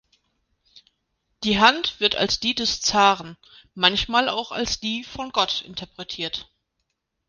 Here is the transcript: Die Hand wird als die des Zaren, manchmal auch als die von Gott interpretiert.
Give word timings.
Die 1.43 1.59
Hand 1.59 1.99
wird 1.99 2.15
als 2.15 2.39
die 2.39 2.55
des 2.55 2.81
Zaren, 2.81 3.37
manchmal 3.75 4.29
auch 4.29 4.51
als 4.51 4.79
die 4.79 5.03
von 5.03 5.29
Gott 5.31 5.61
interpretiert. 5.61 6.49